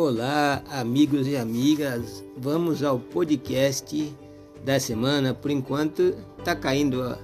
[0.00, 2.24] Olá, amigos e amigas.
[2.36, 4.14] Vamos ao podcast
[4.64, 5.34] da semana.
[5.34, 6.14] Por enquanto
[6.44, 7.18] tá caindo a,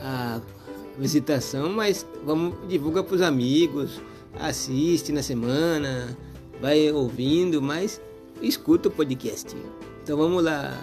[0.00, 0.40] a
[0.98, 4.00] visitação, mas vamos divulga para os amigos,
[4.40, 6.16] assiste na semana,
[6.62, 8.00] vai ouvindo, mas
[8.40, 9.54] escuta o podcast.
[10.02, 10.82] Então vamos lá.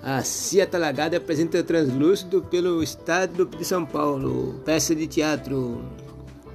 [0.00, 4.60] A Cia Talagada apresenta Translúcido pelo Estado de São Paulo.
[4.64, 5.82] Peça de teatro.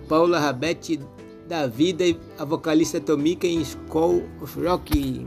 [0.08, 0.98] Paula Rabete
[1.48, 2.04] da vida
[2.38, 5.26] a vocalista Tomika em School of Rock.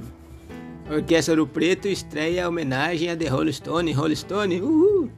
[0.91, 3.93] Orquestra do Preto estreia homenagem a The Rolling Stone.
[3.93, 5.11] Rolling Stone, uhul!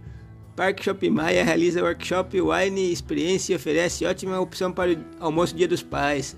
[0.56, 5.68] Parque Shopping Maia realiza workshop Wine Experiência e oferece ótima opção para o almoço Dia
[5.68, 6.36] dos Pais.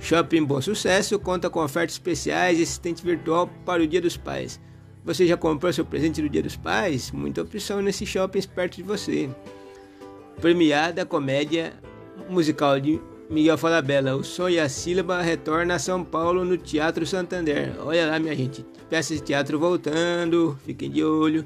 [0.00, 4.60] Shopping Bom Sucesso conta com ofertas especiais e assistente virtual para o Dia dos Pais.
[5.04, 7.12] Você já comprou seu presente do Dia dos Pais?
[7.12, 9.30] Muita opção nesse shopping perto de você.
[10.40, 11.74] Premiada comédia
[12.28, 13.00] musical de
[13.30, 17.74] Miguel Falabella, o som e a sílaba retorna a São Paulo no Teatro Santander.
[17.80, 21.44] Olha lá, minha gente, peça de teatro voltando, fiquem de olho.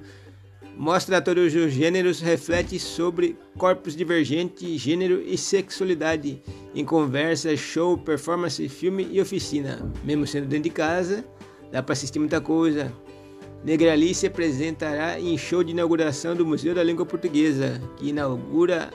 [0.76, 6.40] Mostra todos os gêneros, reflete sobre corpos divergentes, gênero e sexualidade,
[6.72, 9.92] em conversa, show, performance, filme e oficina.
[10.04, 11.24] Mesmo sendo dentro de casa,
[11.72, 12.92] dá para assistir muita coisa.
[13.64, 18.90] Negra Alice se apresentará em show de inauguração do Museu da Língua Portuguesa, que inaugura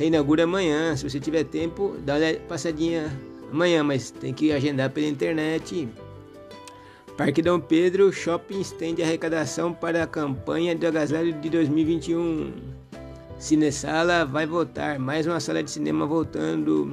[0.00, 0.96] reinaugura amanhã.
[0.96, 3.12] Se você tiver tempo, dá uma passadinha
[3.52, 5.86] amanhã, mas tem que agendar pela internet.
[7.18, 12.50] Parque Dom Pedro Shopping estende arrecadação para a campanha do agasalho de 2021.
[13.38, 16.90] Cinesala vai voltar, mais uma sala de cinema voltando.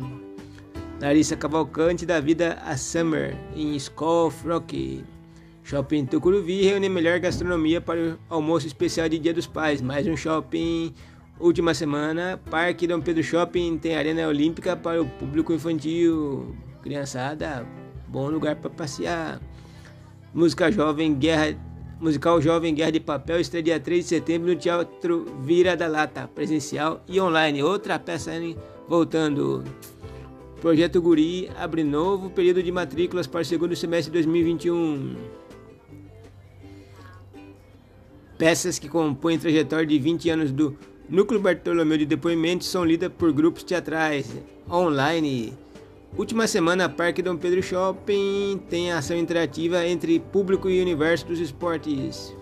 [0.99, 5.03] Larissa Cavalcante da Vida a Summer em School Rock.
[5.63, 9.81] Shopping Tucuruvi reúne melhor gastronomia para o almoço especial de Dia dos Pais.
[9.81, 10.93] Mais um shopping
[11.39, 16.55] Última semana, Parque Dom Pedro Shopping tem arena olímpica para o público infantil.
[16.81, 17.63] Criançada,
[18.07, 19.39] bom lugar para passear.
[20.33, 21.55] Música Jovem Guerra
[21.99, 26.27] Musical Jovem Guerra de Papel estreia dia 3 de setembro no Teatro Vira da Lata,
[26.27, 27.61] presencial e online.
[27.61, 28.31] Outra peça
[28.87, 29.63] voltando.
[30.59, 35.15] Projeto Guri abre novo período de matrículas para o segundo semestre de 2021.
[38.39, 40.75] Peças que compõem trajetória de 20 anos do
[41.09, 44.27] Núcleo Bartolomeu de depoimentos são lidas por grupos teatrais
[44.69, 45.53] online.
[46.17, 52.35] Última semana, Parque Dom Pedro Shopping tem ação interativa entre público e universo dos esportes.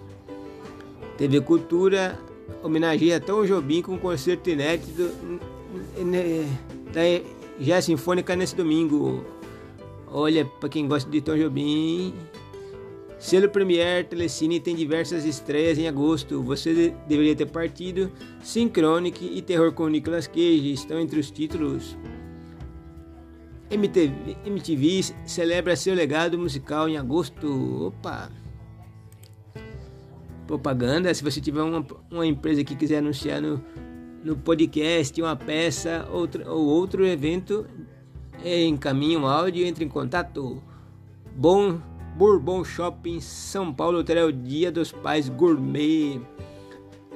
[1.18, 2.20] TV Cultura
[2.64, 5.12] homenageia Tom Jobim com um concerto inédito
[6.92, 7.02] da
[7.60, 9.24] já Sinfônica nesse domingo.
[10.08, 12.14] Olha, para quem gosta de Tom Jobim,
[13.26, 16.44] Selo Premier Telecine tem diversas estreias em agosto.
[16.44, 18.12] Você deveria ter partido.
[18.44, 21.98] Synchronic e Terror com Nicolas Cage estão entre os títulos.
[23.72, 27.88] MTV, MTV celebra seu legado musical em agosto.
[27.88, 28.30] Opa!
[30.46, 31.12] Propaganda.
[31.12, 33.60] Se você tiver uma, uma empresa que quiser anunciar no,
[34.24, 37.66] no podcast uma peça outra, ou outro evento,
[38.46, 40.62] encaminhe um áudio entre em contato.
[41.36, 41.82] Bom
[42.16, 46.22] Bourbon Shopping São Paulo terá o Dia dos Pais Gourmet.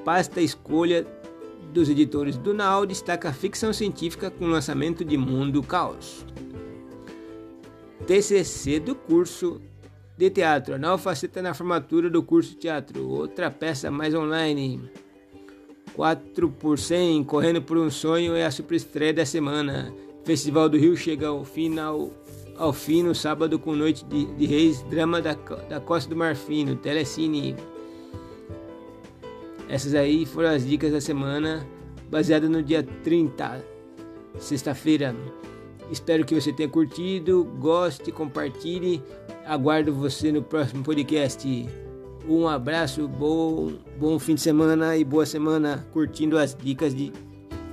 [0.04, 1.08] Pasta escolha
[1.72, 6.26] dos editores do Now destaca ficção científica com lançamento de Mundo Caos.
[8.06, 9.62] TCC do curso
[10.18, 10.76] de teatro.
[10.76, 13.08] A faceta na formatura do curso de teatro.
[13.08, 14.82] Outra peça mais online.
[15.94, 19.94] 4 por 100, Correndo por um Sonho é a superestreia da semana.
[20.30, 22.12] Festival do Rio chega ao final
[22.56, 26.66] ao fim no sábado com Noite de, de Reis, drama da, da Costa do Marfim,
[26.66, 27.56] no Telecine.
[29.68, 31.68] Essas aí foram as dicas da semana,
[32.12, 33.66] baseada no dia 30,
[34.38, 35.16] sexta-feira.
[35.92, 39.02] Espero que você tenha curtido, goste, compartilhe.
[39.48, 41.68] Aguardo você no próximo podcast.
[42.28, 47.12] Um abraço, bom, bom fim de semana e boa semana curtindo as dicas de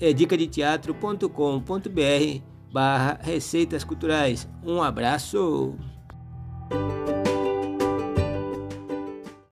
[0.00, 2.40] É dicadeteatro.com.br
[2.72, 4.48] barra receitas culturais.
[4.62, 5.95] Um abraço!